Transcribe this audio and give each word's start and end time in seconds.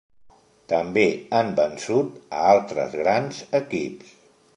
També 0.71 1.03
han 1.39 1.51
vençut 1.59 2.15
a 2.37 2.39
altres 2.55 2.97
grans 3.03 3.43
equips. 3.61 4.17